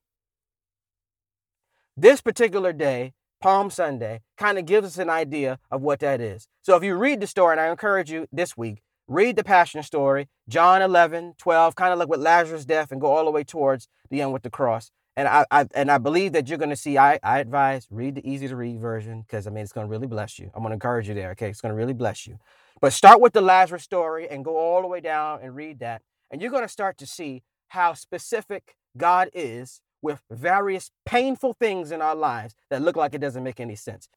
This 1.96 2.22
particular 2.22 2.74
day, 2.74 3.14
Palm 3.42 3.70
Sunday, 3.70 4.22
kind 4.38 4.58
of 4.58 4.66
gives 4.66 4.88
us 4.88 4.98
an 4.98 5.10
idea 5.10 5.60
of 5.70 5.82
what 5.82 6.00
that 6.00 6.22
is. 6.22 6.48
So 6.62 6.76
if 6.76 6.84
you 6.84 6.96
read 6.96 7.22
the 7.22 7.28
story, 7.28 7.54
and 7.54 7.62
I 7.62 7.70
encourage 7.70 8.12
you 8.12 8.28
this 8.32 8.56
week, 8.58 8.82
read 9.08 9.36
the 9.36 9.44
Passion 9.44 9.84
story, 9.84 10.28
John 10.50 10.82
11, 10.82 11.36
12, 11.38 11.76
kind 11.76 11.94
of 11.94 12.00
like 12.00 12.10
with 12.10 12.20
Lazarus' 12.20 12.66
death, 12.66 12.92
and 12.92 13.02
go 13.02 13.08
all 13.08 13.26
the 13.26 13.32
way 13.32 13.44
towards 13.44 13.88
the 14.10 14.22
end 14.22 14.34
with 14.34 14.44
the 14.44 14.50
cross. 14.50 14.92
And 15.18 15.28
I, 15.28 15.46
I 15.50 15.66
and 15.74 15.90
I 15.90 15.98
believe 15.98 16.34
that 16.34 16.48
you're 16.48 16.60
going 16.60 16.70
to 16.70 16.76
see. 16.76 16.98
I, 16.98 17.20
I 17.24 17.40
advise 17.40 17.88
read 17.90 18.16
the 18.16 18.30
easy 18.30 18.48
to 18.48 18.56
read 18.56 18.80
version 18.80 19.24
because 19.24 19.48
I 19.48 19.50
mean 19.50 19.64
it's 19.64 19.74
going 19.74 19.88
to 19.88 19.92
really 19.92 20.06
bless 20.06 20.38
you. 20.38 20.52
I'm 20.54 20.62
going 20.62 20.70
to 20.70 20.76
encourage 20.76 21.10
you 21.10 21.16
there. 21.16 21.32
Okay, 21.32 21.50
it's 21.50 21.60
going 21.60 21.72
to 21.72 21.76
really 21.76 21.94
bless 21.94 22.28
you. 22.28 22.38
But 22.80 22.94
start 22.94 23.20
with 23.20 23.34
the 23.34 23.42
Lazarus 23.42 23.84
story 23.84 24.30
and 24.30 24.46
go 24.46 24.58
all 24.58 24.82
the 24.84 24.88
way 24.88 25.02
down 25.02 25.40
and 25.42 25.56
read 25.56 25.80
that, 25.80 26.04
and 26.30 26.40
you're 26.40 26.52
going 26.52 26.64
to 26.64 26.70
start 26.70 27.00
to 27.00 27.08
see 27.08 27.42
how 27.70 27.94
specific 27.94 28.76
God 28.96 29.30
is 29.34 29.82
with 30.04 30.22
various 30.30 30.92
painful 31.04 31.54
things 31.54 31.92
in 31.92 32.02
our 32.02 32.16
lives 32.16 32.54
that 32.70 32.84
look 32.84 32.96
like 32.96 33.16
it 33.16 33.22
doesn't 33.22 33.44
make 33.44 33.60
any 33.60 33.76
sense. 33.76 34.08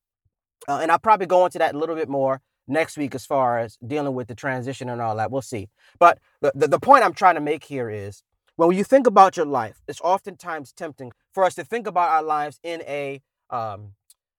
Uh, 0.68 0.80
and 0.82 0.92
I'll 0.92 0.98
probably 0.98 1.26
go 1.26 1.46
into 1.46 1.58
that 1.58 1.74
a 1.74 1.78
little 1.78 1.96
bit 1.96 2.10
more 2.10 2.42
next 2.68 2.98
week 2.98 3.14
as 3.14 3.24
far 3.24 3.58
as 3.58 3.78
dealing 3.84 4.14
with 4.14 4.28
the 4.28 4.34
transition 4.34 4.88
and 4.88 5.00
all 5.00 5.16
that. 5.16 5.30
We'll 5.30 5.42
see. 5.42 5.68
But 5.98 6.18
the, 6.42 6.52
the, 6.54 6.68
the 6.68 6.78
point 6.78 7.04
I'm 7.04 7.14
trying 7.14 7.34
to 7.36 7.40
make 7.40 7.64
here 7.64 7.90
is 7.90 8.22
when 8.68 8.76
you 8.76 8.84
think 8.84 9.06
about 9.06 9.36
your 9.36 9.46
life, 9.46 9.80
it's 9.88 10.00
oftentimes 10.00 10.72
tempting 10.72 11.12
for 11.32 11.44
us 11.44 11.54
to 11.54 11.64
think 11.64 11.86
about 11.86 12.10
our 12.10 12.22
lives 12.22 12.58
in 12.62 12.82
a 12.82 13.22
um, 13.50 13.92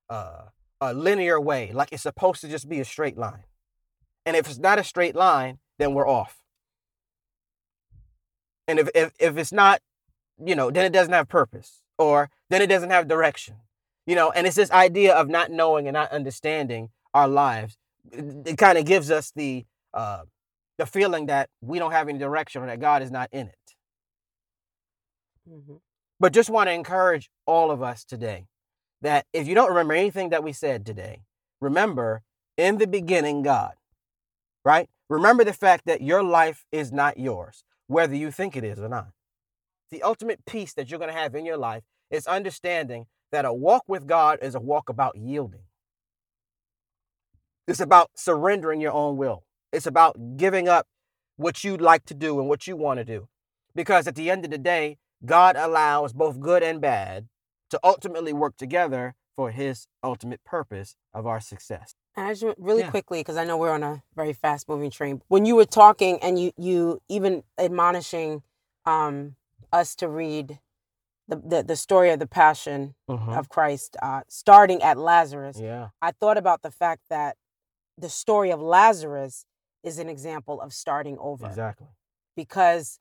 uh, 0.10 0.44
a 0.82 0.94
linear 0.94 1.40
way, 1.40 1.72
like 1.72 1.92
it's 1.92 2.04
supposed 2.04 2.42
to 2.42 2.48
just 2.48 2.68
be 2.68 2.80
a 2.80 2.86
straight 2.86 3.18
line. 3.18 3.44
And 4.26 4.36
if 4.36 4.50
it's 4.50 4.58
not 4.58 4.80
a 4.80 4.84
straight 4.84 5.16
line, 5.16 5.60
then 5.78 5.94
we're 5.94 6.08
off. 6.08 6.40
And 8.68 8.80
if, 8.80 8.90
if, 8.96 9.12
if 9.20 9.38
it's 9.38 9.52
not, 9.52 9.82
you 10.44 10.56
know, 10.56 10.72
then 10.72 10.86
it 10.86 10.92
doesn't 10.92 11.14
have 11.14 11.28
purpose 11.28 11.82
or 11.98 12.30
then 12.50 12.62
it 12.62 12.68
doesn't 12.68 12.90
have 12.90 13.08
direction. 13.08 13.56
You 14.08 14.16
know, 14.16 14.32
and 14.32 14.48
it's 14.48 14.56
this 14.56 14.72
idea 14.72 15.14
of 15.14 15.30
not 15.30 15.52
knowing 15.52 15.88
and 15.88 15.94
not 15.94 16.12
understanding 16.12 16.90
our 17.14 17.28
lives. 17.28 17.78
It, 18.12 18.48
it 18.48 18.58
kind 18.58 18.78
of 18.78 18.86
gives 18.86 19.12
us 19.12 19.32
the 19.36 19.66
uh, 19.94 20.24
the 20.78 20.86
feeling 20.88 21.28
that 21.28 21.50
we 21.62 21.78
don't 21.78 21.92
have 21.92 22.10
any 22.10 22.18
direction 22.18 22.64
or 22.64 22.66
that 22.66 22.80
God 22.80 23.04
is 23.04 23.12
not 23.12 23.30
in 23.32 23.48
it. 23.48 23.56
Mhm. 25.52 25.82
But 26.20 26.34
just 26.34 26.50
want 26.50 26.68
to 26.68 26.74
encourage 26.74 27.30
all 27.46 27.72
of 27.72 27.82
us 27.82 28.06
today 28.06 28.48
that 29.02 29.26
if 29.34 29.48
you 29.48 29.56
don't 29.56 29.70
remember 29.70 29.94
anything 29.94 30.30
that 30.30 30.44
we 30.44 30.54
said 30.54 30.86
today, 30.86 31.24
remember 31.60 32.24
in 32.58 32.78
the 32.78 32.88
beginning, 32.88 33.42
God, 33.42 33.76
right? 34.64 34.90
Remember 35.10 35.44
the 35.44 35.54
fact 35.54 35.86
that 35.86 36.02
your 36.02 36.24
life 36.24 36.66
is 36.72 36.92
not 36.92 37.18
yours, 37.18 37.64
whether 37.88 38.16
you 38.16 38.32
think 38.32 38.56
it 38.56 38.64
is 38.64 38.80
or 38.80 38.88
not. 38.88 39.12
The 39.90 40.04
ultimate 40.04 40.46
peace 40.46 40.74
that 40.76 40.90
you're 40.90 41.00
going 41.00 41.14
to 41.14 41.20
have 41.20 41.36
in 41.36 41.46
your 41.46 41.58
life 41.58 41.84
is 42.10 42.28
understanding 42.28 43.08
that 43.32 43.46
a 43.46 43.54
walk 43.54 43.84
with 43.88 44.08
God 44.08 44.40
is 44.42 44.56
a 44.56 44.60
walk 44.60 44.90
about 44.90 45.18
yielding. 45.18 45.64
It's 47.68 47.80
about 47.80 48.12
surrendering 48.16 48.80
your 48.82 48.94
own 48.94 49.18
will. 49.18 49.44
It's 49.72 49.86
about 49.86 50.38
giving 50.38 50.70
up 50.70 50.88
what 51.36 51.64
you'd 51.64 51.82
like 51.82 52.06
to 52.06 52.14
do 52.14 52.40
and 52.40 52.48
what 52.48 52.68
you 52.68 52.76
want 52.76 53.00
to 53.00 53.06
do. 53.06 53.28
Because 53.74 54.08
at 54.08 54.16
the 54.16 54.30
end 54.30 54.46
of 54.46 54.52
the 54.52 54.58
day, 54.58 54.98
God 55.26 55.56
allows 55.56 56.14
both 56.14 56.40
good 56.40 56.64
and 56.64 56.82
bad 56.82 57.28
to 57.70 57.80
ultimately 57.84 58.34
work 58.34 58.58
together 58.58 59.16
for 59.36 59.52
his 59.52 59.88
ultimate 60.04 60.44
purpose 60.44 60.96
of 61.14 61.26
our 61.26 61.40
success. 61.40 61.96
And 62.16 62.28
I 62.28 62.34
just 62.34 62.58
really 62.58 62.82
Yeah. 62.82 62.90
quickly 62.90 63.22
because 63.22 63.38
I 63.38 63.46
know 63.46 63.58
we're 63.58 63.72
on 63.72 63.84
a 63.84 64.04
very 64.16 64.34
fast 64.34 64.68
moving 64.68 64.92
train. 64.92 65.22
When 65.30 65.46
you 65.46 65.56
were 65.56 65.66
talking 65.66 66.20
and 66.22 66.38
you 66.38 66.52
you 66.58 67.02
even 67.08 67.44
admonishing 67.58 68.44
um, 68.86 69.36
us 69.72 69.96
to 69.96 70.10
read 70.10 70.60
the, 71.28 71.38
the 71.38 71.64
the 71.64 71.76
story 71.76 72.10
of 72.10 72.20
the 72.20 72.28
passion 72.28 72.96
of 73.08 73.48
Christ, 73.48 73.96
uh, 74.02 74.22
starting 74.28 74.82
at 74.82 74.98
Lazarus, 74.98 75.58
Yeah, 75.60 75.90
I 76.02 76.12
thought 76.12 76.38
about 76.38 76.62
the 76.62 76.72
fact 76.72 77.04
that 77.10 77.38
the 77.98 78.10
story 78.10 78.52
of 78.52 78.60
Lazarus 78.60 79.46
is 79.84 79.98
an 79.98 80.10
example 80.10 80.60
of 80.60 80.74
starting 80.74 81.18
over 81.20 81.46
exactly. 81.48 81.88
because 82.36 83.00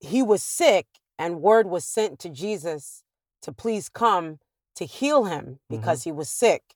he 0.00 0.22
was 0.22 0.42
sick 0.42 0.86
and 1.18 1.40
word 1.40 1.66
was 1.66 1.84
sent 1.84 2.18
to 2.20 2.28
Jesus 2.28 3.02
to 3.42 3.52
please 3.52 3.88
come 3.88 4.38
to 4.76 4.84
heal 4.84 5.24
him 5.24 5.60
because 5.68 6.04
he 6.04 6.12
was 6.12 6.28
sick. 6.28 6.74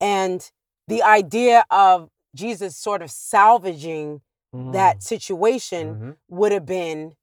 And 0.00 0.50
the 0.88 1.02
idea 1.02 1.64
of 1.70 2.10
Jesus 2.34 2.76
sort 2.76 3.02
of 3.02 3.10
salvaging 3.10 4.20
that 4.72 5.02
situation 5.02 5.94
Mhm. 5.94 6.16
would 6.28 6.52
have 6.52 6.64
been 6.66 7.16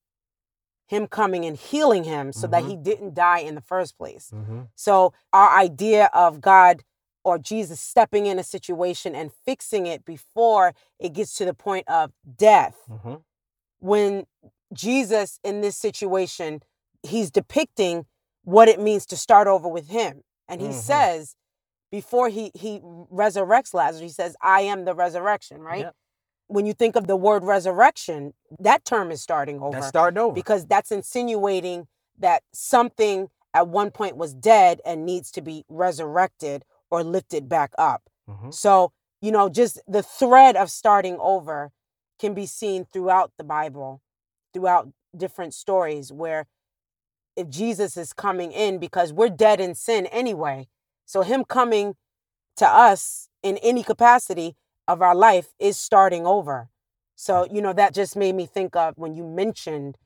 him 0.87 1.07
coming 1.07 1.45
and 1.45 1.57
healing 1.57 2.03
him 2.03 2.33
so 2.33 2.45
that 2.47 2.63
Mhm. 2.63 2.67
he 2.69 2.75
didn't 2.75 3.13
die 3.13 3.39
in 3.39 3.55
the 3.55 3.61
first 3.61 3.97
place. 3.97 4.29
Mhm. 4.31 4.67
So 4.75 5.13
our 5.31 5.57
idea 5.57 6.09
of 6.13 6.41
God 6.41 6.83
or 7.23 7.37
Jesus 7.39 7.79
stepping 7.79 8.25
in 8.25 8.37
a 8.37 8.43
situation 8.43 9.15
and 9.15 9.31
fixing 9.31 9.87
it 9.87 10.03
before 10.03 10.75
it 10.99 11.13
gets 11.13 11.33
to 11.35 11.45
the 11.45 11.53
point 11.53 11.87
of 11.87 12.11
death 12.35 12.75
when 13.79 14.27
Jesus 14.73 15.39
in 15.43 15.61
this 15.61 15.77
situation, 15.77 16.61
he's 17.03 17.31
depicting 17.31 18.05
what 18.43 18.67
it 18.67 18.79
means 18.79 19.05
to 19.07 19.17
start 19.17 19.47
over 19.47 19.67
with 19.67 19.87
him. 19.89 20.23
And 20.47 20.61
he 20.61 20.67
Mhm. 20.69 20.73
says, 20.73 21.35
before 21.91 22.29
he 22.29 22.51
he 22.55 22.79
resurrects 22.79 23.73
Lazarus, 23.73 24.01
he 24.01 24.09
says, 24.09 24.35
I 24.41 24.61
am 24.61 24.85
the 24.85 24.95
resurrection, 24.95 25.61
right? 25.61 25.81
Yep. 25.81 25.95
When 26.47 26.65
you 26.65 26.73
think 26.73 26.95
of 26.95 27.07
the 27.07 27.15
word 27.15 27.43
resurrection, 27.43 28.33
that 28.59 28.83
term 28.83 29.11
is 29.11 29.21
starting 29.21 29.61
over 29.61 29.71
That's 29.71 29.87
starting 29.87 30.17
over. 30.17 30.33
because 30.33 30.65
that's 30.65 30.91
insinuating 30.91 31.87
that 32.19 32.43
something 32.51 33.29
at 33.53 33.67
one 33.67 33.91
point 33.91 34.17
was 34.17 34.33
dead 34.33 34.81
and 34.85 35.05
needs 35.05 35.31
to 35.31 35.41
be 35.41 35.63
resurrected 35.69 36.65
or 36.89 37.03
lifted 37.03 37.47
back 37.47 37.71
up. 37.77 38.09
Mhm. 38.29 38.53
So, 38.53 38.91
you 39.21 39.31
know, 39.31 39.47
just 39.49 39.79
the 39.87 40.03
thread 40.03 40.55
of 40.55 40.69
starting 40.69 41.17
over 41.19 41.71
can 42.19 42.33
be 42.33 42.45
seen 42.45 42.85
throughout 42.85 43.31
the 43.37 43.43
Bible, 43.43 44.01
throughout 44.53 44.89
different 45.15 45.53
stories 45.53 46.11
where 46.11 46.47
if 47.35 47.49
Jesus 47.49 47.97
is 47.97 48.13
coming 48.13 48.51
in 48.51 48.77
because 48.77 49.11
we're 49.11 49.29
dead 49.29 49.59
in 49.59 49.73
sin 49.75 50.05
anyway. 50.07 50.67
So 51.05 51.21
him 51.23 51.43
coming 51.43 51.95
to 52.57 52.67
us 52.67 53.27
in 53.41 53.57
any 53.57 53.83
capacity 53.83 54.55
of 54.87 55.01
our 55.01 55.15
life 55.15 55.53
is 55.59 55.77
starting 55.77 56.25
over. 56.27 56.69
So, 57.15 57.47
you 57.51 57.61
know, 57.61 57.73
that 57.73 57.93
just 57.93 58.15
made 58.15 58.35
me 58.35 58.45
think 58.45 58.75
of 58.75 58.97
when 58.97 59.13
you 59.13 59.23
mentioned, 59.23 59.97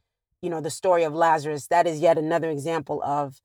you 0.41 0.49
know, 0.49 0.61
the 0.61 0.69
story 0.69 1.03
of 1.03 1.13
Lazarus, 1.13 1.67
that 1.67 1.87
is 1.87 1.99
yet 1.99 2.17
another 2.17 2.49
example 2.49 3.01
of 3.03 3.41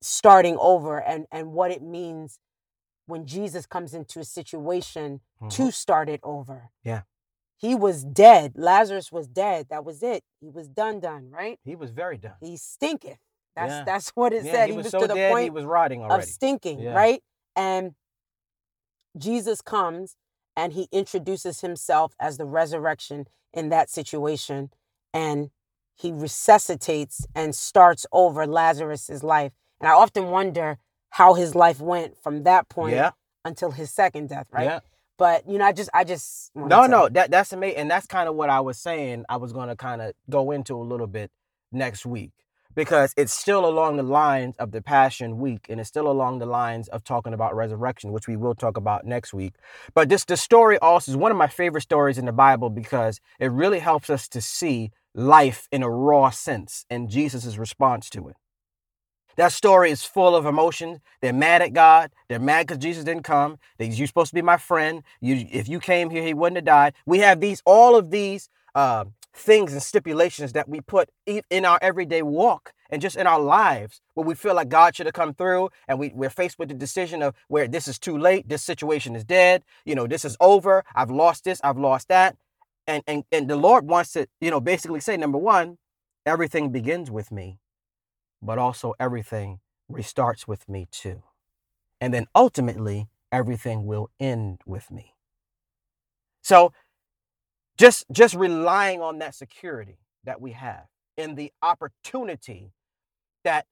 starting 0.00 0.56
over 0.58 1.00
and 1.00 1.26
and 1.30 1.52
what 1.52 1.70
it 1.70 1.82
means 1.82 2.38
when 3.06 3.26
Jesus 3.26 3.66
comes 3.66 3.94
into 3.94 4.20
a 4.20 4.24
situation 4.24 5.20
to 5.50 5.64
Mhm. 5.64 5.72
start 5.72 6.08
it 6.08 6.20
over. 6.22 6.70
Yeah. 6.82 7.02
He 7.62 7.76
was 7.76 8.04
dead. 8.04 8.54
Lazarus 8.56 9.12
was 9.12 9.28
dead. 9.28 9.68
That 9.70 9.84
was 9.86 10.02
it. 10.02 10.24
He 10.42 10.50
was 10.50 10.68
done 10.68 11.00
done, 11.00 11.30
right? 11.30 11.60
He 11.64 11.76
was 11.76 11.92
very 11.92 12.18
done. 12.18 12.34
He 12.42 12.58
stinketh. 12.58 13.18
That's 13.56 13.70
Yeah. 13.72 13.84
that's 13.86 14.10
what 14.10 14.34
it 14.34 14.44
Yeah, 14.44 14.52
said. 14.52 14.66
he 14.66 14.72
He 14.72 14.76
was 14.78 14.86
was, 14.86 14.92
so 14.92 15.00
to 15.02 15.08
the 15.08 15.14
dead 15.14 15.44
he 15.44 15.50
was 15.50 15.64
rotting 15.64 16.02
already. 16.02 16.24
of 16.24 16.28
stinking, 16.28 16.82
Yeah. 16.82 16.94
right? 16.94 17.22
And 17.56 17.94
Jesus 19.18 19.60
comes 19.62 20.16
and 20.56 20.74
he 20.74 20.88
introduces 20.92 21.60
himself 21.62 22.14
as 22.20 22.38
the 22.38 22.46
resurrection 22.46 23.26
in 23.54 23.68
that 23.70 23.90
situation 23.90 24.70
and 25.14 25.50
he 25.96 26.12
resuscitates 26.12 27.26
and 27.34 27.54
starts 27.54 28.06
over 28.12 28.46
Lazarus's 28.46 29.22
life. 29.22 29.52
And 29.80 29.88
I 29.88 29.92
often 29.94 30.26
wonder 30.30 30.78
how 31.10 31.34
his 31.34 31.54
life 31.54 31.80
went 31.80 32.16
from 32.18 32.44
that 32.44 32.68
point 32.68 32.94
until 33.44 33.72
his 33.72 33.92
second 33.92 34.30
death, 34.30 34.48
right? 34.52 34.82
But 35.18 35.48
you 35.48 35.58
know, 35.58 35.66
I 35.66 35.72
just 35.72 35.90
I 35.94 36.04
just 36.04 36.50
No, 36.54 36.86
no, 36.86 37.08
that 37.08 37.30
that's 37.30 37.52
amazing, 37.52 37.78
and 37.78 37.90
that's 37.90 38.06
kind 38.06 38.28
of 38.28 38.34
what 38.34 38.50
I 38.50 38.60
was 38.60 38.78
saying. 38.78 39.24
I 39.28 39.36
was 39.36 39.52
going 39.52 39.68
to 39.68 39.76
kind 39.76 40.02
of 40.02 40.12
go 40.28 40.50
into 40.50 40.74
a 40.76 40.82
little 40.82 41.06
bit 41.06 41.30
next 41.70 42.06
week 42.06 42.32
because 42.74 43.12
it's 43.16 43.32
still 43.32 43.66
along 43.66 43.96
the 43.96 44.02
lines 44.02 44.56
of 44.56 44.70
the 44.72 44.80
Passion 44.80 45.38
Week, 45.38 45.66
and 45.68 45.78
it's 45.78 45.88
still 45.88 46.10
along 46.10 46.38
the 46.38 46.46
lines 46.46 46.88
of 46.88 47.04
talking 47.04 47.34
about 47.34 47.54
resurrection, 47.54 48.12
which 48.12 48.26
we 48.26 48.36
will 48.36 48.54
talk 48.54 48.76
about 48.76 49.04
next 49.04 49.34
week. 49.34 49.54
But 49.94 50.08
this 50.08 50.24
the 50.24 50.36
story 50.36 50.78
also 50.78 51.12
is 51.12 51.16
one 51.16 51.30
of 51.30 51.36
my 51.36 51.48
favorite 51.48 51.82
stories 51.82 52.18
in 52.18 52.26
the 52.26 52.32
Bible 52.32 52.70
because 52.70 53.20
it 53.38 53.50
really 53.50 53.80
helps 53.80 54.10
us 54.10 54.28
to 54.28 54.40
see 54.40 54.90
life 55.14 55.68
in 55.70 55.82
a 55.82 55.90
raw 55.90 56.30
sense 56.30 56.86
and 56.88 57.10
Jesus' 57.10 57.56
response 57.58 58.08
to 58.10 58.28
it. 58.28 58.36
That 59.36 59.52
story 59.52 59.90
is 59.90 60.04
full 60.04 60.36
of 60.36 60.46
emotions. 60.46 61.00
They're 61.20 61.32
mad 61.32 61.62
at 61.62 61.72
God. 61.72 62.10
They're 62.28 62.38
mad 62.38 62.66
because 62.66 62.78
Jesus 62.78 63.04
didn't 63.04 63.24
come. 63.24 63.58
They, 63.78 63.86
you're 63.86 64.06
supposed 64.06 64.30
to 64.30 64.34
be 64.34 64.42
my 64.42 64.58
friend. 64.58 65.02
You, 65.20 65.46
if 65.50 65.68
you 65.68 65.80
came 65.80 66.10
here, 66.10 66.22
he 66.22 66.34
wouldn't 66.34 66.56
have 66.56 66.64
died. 66.64 66.94
We 67.06 67.18
have 67.20 67.40
these, 67.40 67.62
all 67.64 67.96
of 67.96 68.10
these 68.10 68.48
uh, 68.74 69.04
things 69.34 69.72
and 69.72 69.82
stipulations 69.82 70.52
that 70.52 70.68
we 70.68 70.80
put 70.80 71.08
in 71.26 71.64
our 71.64 71.78
everyday 71.80 72.22
walk 72.22 72.72
and 72.90 73.00
just 73.00 73.16
in 73.16 73.26
our 73.26 73.40
lives 73.40 74.02
where 74.14 74.26
we 74.26 74.34
feel 74.34 74.54
like 74.54 74.68
God 74.68 74.94
should 74.94 75.06
have 75.06 75.14
come 75.14 75.32
through 75.32 75.70
and 75.88 75.98
we, 75.98 76.12
we're 76.14 76.30
faced 76.30 76.58
with 76.58 76.68
the 76.68 76.74
decision 76.74 77.22
of 77.22 77.34
where 77.48 77.66
this 77.66 77.88
is 77.88 77.98
too 77.98 78.18
late, 78.18 78.48
this 78.48 78.62
situation 78.62 79.16
is 79.16 79.24
dead, 79.24 79.64
you 79.86 79.94
know, 79.94 80.06
this 80.06 80.24
is 80.24 80.36
over, 80.40 80.84
I've 80.94 81.10
lost 81.10 81.44
this, 81.44 81.60
I've 81.64 81.78
lost 81.78 82.08
that. 82.08 82.36
And, 82.86 83.02
and, 83.06 83.24
and 83.32 83.48
the 83.48 83.56
Lord 83.56 83.86
wants 83.86 84.12
to, 84.12 84.26
you 84.40 84.50
know, 84.50 84.60
basically 84.60 85.00
say, 85.00 85.16
number 85.16 85.38
one, 85.38 85.78
everything 86.26 86.70
begins 86.70 87.10
with 87.10 87.32
me 87.32 87.58
but 88.42 88.58
also 88.58 88.94
everything 88.98 89.60
restarts 89.90 90.48
with 90.48 90.68
me 90.68 90.88
too. 90.90 91.22
And 92.00 92.12
then 92.12 92.26
ultimately, 92.34 93.08
everything 93.30 93.86
will 93.86 94.10
end 94.20 94.60
with 94.66 94.90
me. 94.90 95.14
So 96.42 96.72
just 97.78 98.04
just 98.12 98.34
relying 98.34 99.00
on 99.00 99.18
that 99.18 99.34
security 99.34 99.98
that 100.24 100.40
we 100.40 100.52
have 100.52 100.86
in 101.16 101.36
the 101.36 101.52
opportunity 101.62 102.72
that 103.44 103.66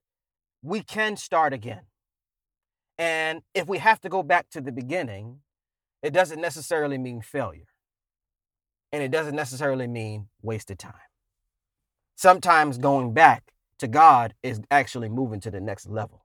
we 0.61 0.81
can 0.81 1.17
start 1.17 1.53
again. 1.53 1.81
And 2.97 3.41
if 3.53 3.67
we 3.67 3.79
have 3.79 3.99
to 4.01 4.09
go 4.09 4.23
back 4.23 4.49
to 4.51 4.61
the 4.61 4.71
beginning, 4.71 5.39
it 6.03 6.13
doesn't 6.13 6.41
necessarily 6.41 6.97
mean 6.97 7.21
failure. 7.21 7.67
And 8.91 9.01
it 9.01 9.11
doesn't 9.11 9.35
necessarily 9.35 9.87
mean 9.87 10.27
wasted 10.41 10.79
time. 10.79 10.93
Sometimes 12.15 12.77
going 12.77 13.13
back 13.13 13.53
to 13.81 13.87
God 13.87 14.33
is 14.41 14.61
actually 14.69 15.09
moving 15.09 15.39
to 15.41 15.51
the 15.51 15.59
next 15.59 15.89
level. 15.89 16.23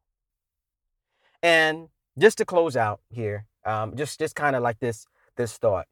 And 1.43 1.89
just 2.19 2.39
to 2.39 2.45
close 2.45 2.77
out 2.77 3.01
here, 3.11 3.47
um, 3.65 3.97
just 3.97 4.19
just 4.19 4.35
kind 4.35 4.55
of 4.55 4.63
like 4.63 4.79
this 4.79 5.07
this 5.37 5.59
thought. 5.59 5.87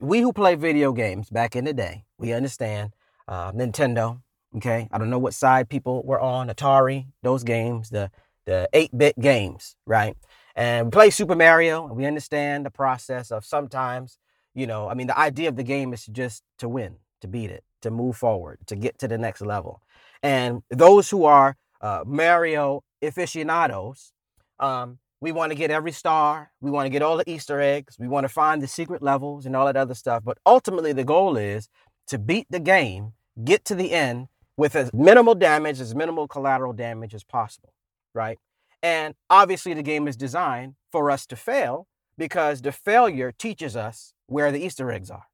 We 0.00 0.20
who 0.20 0.32
play 0.32 0.54
video 0.54 0.92
games 0.92 1.30
back 1.30 1.54
in 1.54 1.64
the 1.64 1.72
day, 1.72 2.04
we 2.18 2.32
understand 2.32 2.92
uh, 3.28 3.52
Nintendo. 3.52 4.22
Okay, 4.56 4.88
I 4.92 4.98
don't 4.98 5.10
know 5.10 5.18
what 5.18 5.34
side 5.34 5.68
people 5.68 6.04
were 6.04 6.20
on, 6.20 6.48
Atari, 6.48 7.06
those 7.22 7.42
games, 7.44 7.90
the 7.90 8.10
the 8.46 8.68
eight 8.72 8.96
bit 8.96 9.18
games, 9.18 9.76
right? 9.86 10.16
And 10.54 10.86
we 10.86 10.90
play 10.90 11.10
Super 11.10 11.34
Mario, 11.34 11.86
and 11.88 11.96
we 11.96 12.06
understand 12.06 12.64
the 12.64 12.70
process 12.70 13.32
of 13.32 13.44
sometimes, 13.44 14.18
you 14.54 14.68
know, 14.68 14.88
I 14.88 14.94
mean, 14.94 15.08
the 15.08 15.18
idea 15.18 15.48
of 15.48 15.56
the 15.56 15.64
game 15.64 15.92
is 15.92 16.06
just 16.06 16.44
to 16.58 16.68
win, 16.68 16.96
to 17.20 17.26
beat 17.26 17.50
it, 17.50 17.64
to 17.82 17.90
move 17.90 18.16
forward, 18.16 18.58
to 18.66 18.76
get 18.76 18.98
to 19.00 19.08
the 19.08 19.18
next 19.18 19.40
level. 19.40 19.82
And 20.24 20.62
those 20.70 21.10
who 21.10 21.26
are 21.26 21.56
uh, 21.82 22.02
Mario 22.06 22.82
aficionados, 23.02 24.14
um, 24.58 24.98
we 25.20 25.32
want 25.32 25.52
to 25.52 25.56
get 25.56 25.70
every 25.70 25.92
star. 25.92 26.50
We 26.62 26.70
want 26.70 26.86
to 26.86 26.90
get 26.90 27.02
all 27.02 27.18
the 27.18 27.30
Easter 27.30 27.60
eggs. 27.60 27.98
We 27.98 28.08
want 28.08 28.24
to 28.24 28.28
find 28.30 28.62
the 28.62 28.66
secret 28.66 29.02
levels 29.02 29.44
and 29.44 29.54
all 29.54 29.66
that 29.66 29.76
other 29.76 29.94
stuff. 29.94 30.24
But 30.24 30.38
ultimately, 30.46 30.94
the 30.94 31.04
goal 31.04 31.36
is 31.36 31.68
to 32.06 32.18
beat 32.18 32.46
the 32.48 32.58
game, 32.58 33.12
get 33.44 33.66
to 33.66 33.74
the 33.74 33.92
end 33.92 34.28
with 34.56 34.74
as 34.74 34.90
minimal 34.94 35.34
damage, 35.34 35.78
as 35.78 35.94
minimal 35.94 36.26
collateral 36.26 36.72
damage 36.72 37.14
as 37.14 37.22
possible, 37.22 37.74
right? 38.14 38.38
And 38.82 39.14
obviously, 39.28 39.74
the 39.74 39.82
game 39.82 40.08
is 40.08 40.16
designed 40.16 40.74
for 40.90 41.10
us 41.10 41.26
to 41.26 41.36
fail 41.36 41.86
because 42.16 42.62
the 42.62 42.72
failure 42.72 43.30
teaches 43.30 43.76
us 43.76 44.14
where 44.26 44.50
the 44.50 44.64
Easter 44.64 44.90
eggs 44.90 45.10
are. 45.10 45.26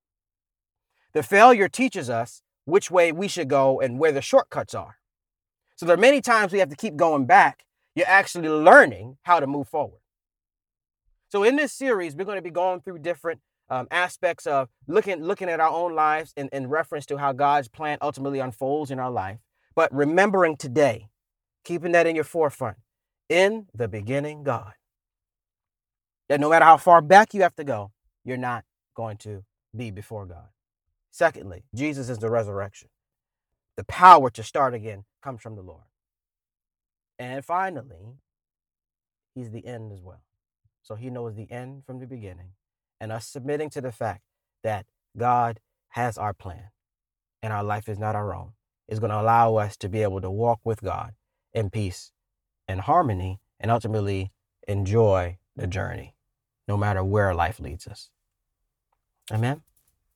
The 1.13 1.23
failure 1.23 1.69
teaches 1.69 2.11
us 2.11 2.43
which 2.65 2.91
way 2.91 3.13
we 3.13 3.29
should 3.29 3.49
go 3.49 3.81
and 3.81 3.99
where 3.99 4.13
the 4.13 4.23
shortcuts 4.23 4.75
are. 4.75 4.97
So 5.77 5.87
there 5.87 5.95
are 5.95 6.01
many 6.01 6.21
times 6.21 6.53
we 6.53 6.59
have 6.59 6.69
to 6.69 6.77
keep 6.77 6.97
going 6.97 7.27
back. 7.27 7.65
You're 7.95 8.07
actually 8.07 8.49
learning 8.49 9.17
how 9.23 9.41
to 9.41 9.47
move 9.47 9.69
forward. 9.69 10.01
So 11.31 11.43
in 11.43 11.57
this 11.57 11.73
series, 11.73 12.15
we're 12.15 12.25
going 12.25 12.37
to 12.37 12.43
be 12.43 12.51
going 12.51 12.81
through 12.81 12.99
different 12.99 13.41
um, 13.71 13.87
aspects 13.91 14.47
of 14.47 14.69
looking 14.89 15.23
looking 15.23 15.49
at 15.49 15.61
our 15.61 15.71
own 15.71 15.95
lives 15.95 16.33
in, 16.37 16.49
in 16.53 16.69
reference 16.69 17.07
to 17.07 17.17
how 17.17 17.33
God's 17.33 17.69
plan 17.69 17.99
ultimately 18.03 18.41
unfolds 18.41 18.91
in 18.91 18.99
our 18.99 19.11
life. 19.11 19.39
But 19.75 19.95
remembering 19.95 20.57
today, 20.57 21.09
keeping 21.65 21.93
that 21.93 22.07
in 22.07 22.15
your 22.15 22.25
forefront. 22.25 22.79
In 23.29 23.67
the 23.73 23.87
beginning, 23.87 24.43
God. 24.43 24.73
That 26.29 26.41
no 26.41 26.51
matter 26.51 26.65
how 26.65 26.77
far 26.77 27.01
back 27.01 27.33
you 27.33 27.43
have 27.43 27.55
to 27.57 27.65
go, 27.65 27.93
you're 28.25 28.37
not 28.37 28.65
going 28.97 29.17
to 29.19 29.45
be 29.75 29.91
before 29.91 30.27
God. 30.27 30.49
Secondly, 31.11 31.65
Jesus 31.75 32.09
is 32.09 32.19
the 32.19 32.31
resurrection. 32.31 32.89
The 33.77 33.85
power 33.85 34.31
to 34.31 34.43
start 34.43 34.75
again 34.75 35.05
comes 35.23 35.41
from 35.41 35.57
the 35.57 35.63
Lord. 35.63 35.85
And 37.19 37.45
finally, 37.45 38.17
he's 39.35 39.51
the 39.51 39.67
end 39.67 39.93
as 39.93 40.01
well. 40.01 40.23
So 40.83 40.95
he 40.95 41.11
knows 41.11 41.35
the 41.35 41.51
end 41.51 41.85
from 41.85 42.01
the 42.01 42.07
beginning. 42.07 42.53
And 43.01 43.13
us 43.13 43.27
submitting 43.27 43.71
to 43.71 43.81
the 43.81 43.93
fact 43.93 44.23
that 44.63 44.87
God 45.17 45.61
has 45.91 46.19
our 46.19 46.33
plan 46.33 46.71
and 47.43 47.53
our 47.53 47.65
life 47.65 47.89
is 47.89 47.99
not 47.99 48.15
our 48.15 48.35
own 48.35 48.53
is 48.89 48.99
going 48.99 49.11
to 49.11 49.21
allow 49.21 49.57
us 49.57 49.77
to 49.79 49.89
be 49.89 50.03
able 50.03 50.21
to 50.21 50.31
walk 50.31 50.61
with 50.65 50.83
God 50.83 51.15
in 51.55 51.71
peace 51.71 52.13
and 52.69 52.81
harmony 52.81 53.41
and 53.59 53.71
ultimately 53.71 54.33
enjoy 54.67 55.39
the 55.57 55.67
journey, 55.67 56.15
no 56.69 56.77
matter 56.77 57.03
where 57.03 57.35
life 57.35 57.61
leads 57.61 57.87
us. 57.87 58.11
Amen. 59.33 59.63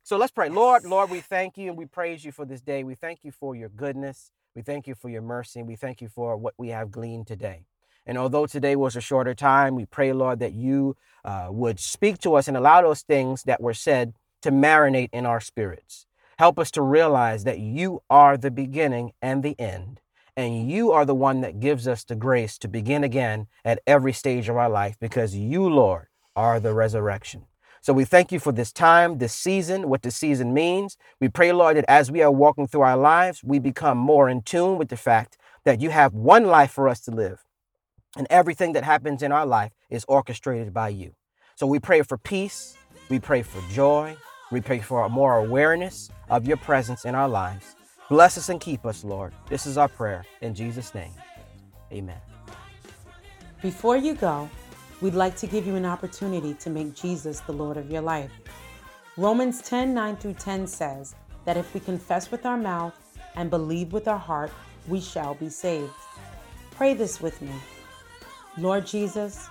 So 0.06 0.18
let's 0.18 0.32
pray. 0.32 0.50
Lord, 0.50 0.84
Lord, 0.84 1.08
we 1.08 1.20
thank 1.20 1.56
you 1.56 1.70
and 1.70 1.78
we 1.78 1.86
praise 1.86 2.26
you 2.26 2.30
for 2.30 2.44
this 2.44 2.60
day. 2.60 2.84
We 2.84 2.94
thank 2.94 3.20
you 3.22 3.32
for 3.32 3.56
your 3.56 3.70
goodness. 3.70 4.32
We 4.54 4.60
thank 4.60 4.86
you 4.86 4.94
for 4.94 5.08
your 5.08 5.22
mercy. 5.22 5.62
We 5.62 5.76
thank 5.76 6.02
you 6.02 6.08
for 6.08 6.36
what 6.36 6.52
we 6.58 6.68
have 6.68 6.90
gleaned 6.90 7.26
today. 7.26 7.64
And 8.04 8.18
although 8.18 8.44
today 8.44 8.76
was 8.76 8.96
a 8.96 9.00
shorter 9.00 9.32
time, 9.34 9.74
we 9.74 9.86
pray, 9.86 10.12
Lord, 10.12 10.40
that 10.40 10.52
you 10.52 10.94
uh, 11.24 11.46
would 11.48 11.80
speak 11.80 12.18
to 12.18 12.34
us 12.34 12.48
and 12.48 12.54
allow 12.54 12.82
those 12.82 13.00
things 13.00 13.44
that 13.44 13.62
were 13.62 13.72
said 13.72 14.12
to 14.42 14.50
marinate 14.50 15.08
in 15.10 15.24
our 15.24 15.40
spirits. 15.40 16.04
Help 16.38 16.58
us 16.58 16.70
to 16.72 16.82
realize 16.82 17.44
that 17.44 17.60
you 17.60 18.02
are 18.10 18.36
the 18.36 18.50
beginning 18.50 19.12
and 19.22 19.42
the 19.42 19.58
end. 19.58 20.02
And 20.36 20.70
you 20.70 20.92
are 20.92 21.06
the 21.06 21.14
one 21.14 21.40
that 21.40 21.60
gives 21.60 21.88
us 21.88 22.04
the 22.04 22.14
grace 22.14 22.58
to 22.58 22.68
begin 22.68 23.04
again 23.04 23.46
at 23.64 23.80
every 23.86 24.12
stage 24.12 24.50
of 24.50 24.56
our 24.58 24.68
life 24.68 24.96
because 25.00 25.34
you, 25.34 25.66
Lord, 25.66 26.08
are 26.36 26.60
the 26.60 26.74
resurrection. 26.74 27.46
So 27.84 27.92
we 27.92 28.06
thank 28.06 28.32
you 28.32 28.38
for 28.38 28.50
this 28.50 28.72
time, 28.72 29.18
this 29.18 29.34
season, 29.34 29.90
what 29.90 30.00
this 30.00 30.16
season 30.16 30.54
means. 30.54 30.96
We 31.20 31.28
pray, 31.28 31.52
Lord, 31.52 31.76
that 31.76 31.84
as 31.86 32.10
we 32.10 32.22
are 32.22 32.30
walking 32.30 32.66
through 32.66 32.80
our 32.80 32.96
lives, 32.96 33.44
we 33.44 33.58
become 33.58 33.98
more 33.98 34.26
in 34.26 34.40
tune 34.40 34.78
with 34.78 34.88
the 34.88 34.96
fact 34.96 35.36
that 35.66 35.82
you 35.82 35.90
have 35.90 36.14
one 36.14 36.46
life 36.46 36.70
for 36.70 36.88
us 36.88 37.00
to 37.00 37.10
live. 37.10 37.44
And 38.16 38.26
everything 38.30 38.72
that 38.72 38.84
happens 38.84 39.22
in 39.22 39.32
our 39.32 39.44
life 39.44 39.72
is 39.90 40.06
orchestrated 40.08 40.72
by 40.72 40.88
you. 40.88 41.12
So 41.56 41.66
we 41.66 41.78
pray 41.78 42.00
for 42.00 42.16
peace. 42.16 42.74
We 43.10 43.18
pray 43.18 43.42
for 43.42 43.60
joy. 43.70 44.16
We 44.50 44.62
pray 44.62 44.78
for 44.78 45.06
more 45.10 45.36
awareness 45.36 46.10
of 46.30 46.48
your 46.48 46.56
presence 46.56 47.04
in 47.04 47.14
our 47.14 47.28
lives. 47.28 47.76
Bless 48.08 48.38
us 48.38 48.48
and 48.48 48.62
keep 48.62 48.86
us, 48.86 49.04
Lord. 49.04 49.34
This 49.50 49.66
is 49.66 49.76
our 49.76 49.88
prayer. 49.88 50.24
In 50.40 50.54
Jesus' 50.54 50.94
name, 50.94 51.12
amen. 51.92 52.16
Before 53.60 53.98
you 53.98 54.14
go, 54.14 54.48
we'd 55.00 55.14
like 55.14 55.36
to 55.36 55.46
give 55.46 55.66
you 55.66 55.74
an 55.74 55.84
opportunity 55.84 56.54
to 56.54 56.70
make 56.70 56.94
Jesus 56.94 57.40
the 57.40 57.52
Lord 57.52 57.76
of 57.76 57.90
your 57.90 58.02
life. 58.02 58.30
Romans 59.16 59.62
10 59.62 59.94
9 59.94 60.16
through 60.16 60.34
10 60.34 60.66
says 60.66 61.14
that 61.44 61.56
if 61.56 61.72
we 61.74 61.80
confess 61.80 62.30
with 62.30 62.46
our 62.46 62.56
mouth 62.56 62.98
and 63.36 63.50
believe 63.50 63.92
with 63.92 64.08
our 64.08 64.18
heart, 64.18 64.50
we 64.88 65.00
shall 65.00 65.34
be 65.34 65.48
saved. 65.48 65.92
Pray 66.70 66.94
this 66.94 67.20
with 67.20 67.40
me. 67.40 67.52
Lord 68.58 68.86
Jesus, 68.86 69.48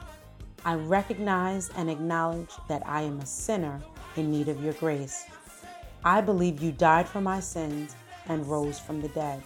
I 0.65 0.75
recognize 0.75 1.69
and 1.75 1.89
acknowledge 1.89 2.51
that 2.67 2.83
I 2.85 3.01
am 3.01 3.19
a 3.19 3.25
sinner 3.25 3.81
in 4.15 4.31
need 4.31 4.47
of 4.47 4.63
your 4.63 4.73
grace. 4.73 5.25
I 6.05 6.21
believe 6.21 6.61
you 6.61 6.71
died 6.71 7.07
for 7.07 7.21
my 7.21 7.39
sins 7.39 7.95
and 8.27 8.45
rose 8.47 8.79
from 8.79 9.01
the 9.01 9.09
dead. 9.09 9.41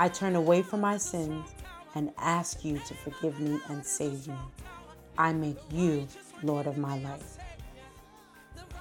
I 0.00 0.08
turn 0.08 0.36
away 0.36 0.62
from 0.62 0.80
my 0.80 0.96
sins 0.96 1.48
and 1.94 2.12
ask 2.18 2.64
you 2.64 2.78
to 2.78 2.94
forgive 2.94 3.40
me 3.40 3.58
and 3.68 3.84
save 3.84 4.28
me. 4.28 4.36
I 5.18 5.32
make 5.32 5.58
you 5.72 6.06
Lord 6.42 6.68
of 6.68 6.78
my 6.78 6.98
life. 7.00 7.36